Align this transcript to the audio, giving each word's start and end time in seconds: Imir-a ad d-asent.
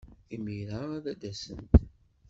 Imir-a 0.35 0.81
ad 0.97 1.05
d-asent. 1.21 1.71